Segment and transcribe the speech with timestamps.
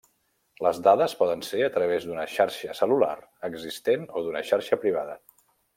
[0.67, 3.13] Les dades poden ser a través d'una xarxa cel·lular
[3.51, 5.21] existent o d'una xarxa privada.